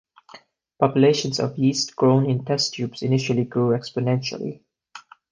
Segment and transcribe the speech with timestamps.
[0.79, 4.63] Populations of yeast grown in test tubes initially grew exponentially.